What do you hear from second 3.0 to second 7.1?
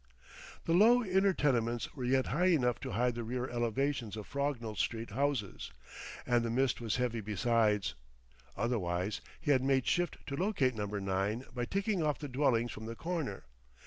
the rear elevations of Frognall Street houses, and the mist was